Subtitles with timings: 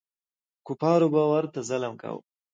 [0.67, 2.23] کفار به ورته ظلم کاوه.